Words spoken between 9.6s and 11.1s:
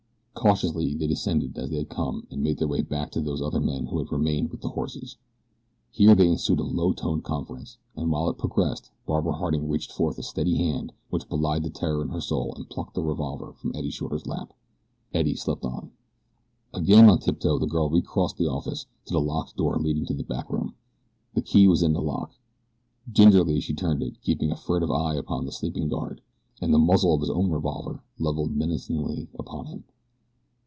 reached forth a steady hand